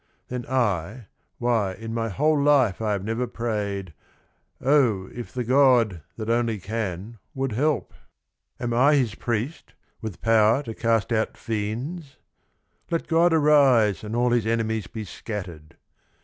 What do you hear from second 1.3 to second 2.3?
'Why in my